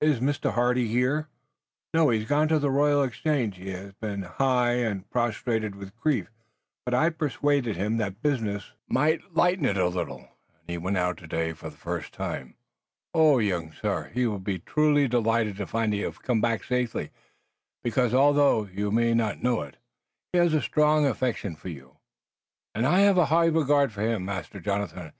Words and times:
Is 0.00 0.20
Mr. 0.20 0.54
Hardy 0.54 0.88
here?" 0.88 1.28
"No, 1.92 2.08
he 2.08 2.20
has 2.20 2.28
gone 2.30 2.48
to 2.48 2.58
the 2.58 2.70
Royal 2.70 3.02
Exchange. 3.02 3.58
He 3.58 3.68
has 3.72 3.92
been 3.92 4.26
nigh 4.40 5.04
prostrated 5.10 5.74
with 5.74 5.94
grief, 6.00 6.30
but 6.86 6.94
I 6.94 7.10
persuaded 7.10 7.76
him 7.76 7.98
that 7.98 8.22
business 8.22 8.72
might 8.88 9.34
lighten 9.34 9.66
it 9.66 9.76
a 9.76 9.88
little, 9.88 10.20
and 10.20 10.30
he 10.66 10.78
went 10.78 10.96
out 10.96 11.18
today 11.18 11.52
for 11.52 11.68
the 11.68 11.76
first 11.76 12.14
time. 12.14 12.54
Oh, 13.12 13.38
young 13.38 13.70
sir, 13.70 14.10
he 14.14 14.26
will 14.26 14.38
be 14.38 14.60
truly 14.60 15.08
delighted 15.08 15.58
to 15.58 15.66
find 15.66 15.92
that 15.92 15.98
you 15.98 16.06
have 16.06 16.22
come 16.22 16.40
back 16.40 16.64
safely, 16.64 17.10
because, 17.84 18.14
although 18.14 18.64
you 18.72 18.90
may 18.90 19.12
know 19.12 19.28
it 19.28 19.42
not, 19.42 19.74
he 20.32 20.38
has 20.38 20.54
a 20.54 20.62
strong 20.62 21.04
affection 21.04 21.54
for 21.54 21.68
you!" 21.68 21.98
"And 22.74 22.86
I 22.86 23.00
have 23.00 23.18
a 23.18 23.26
high 23.26 23.44
regard 23.48 23.92
for 23.92 24.00
him, 24.00 24.24
Master 24.24 24.58
Jonathan. 24.58 25.12